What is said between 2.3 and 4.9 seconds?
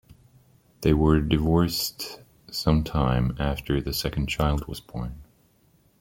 sometime after the second child was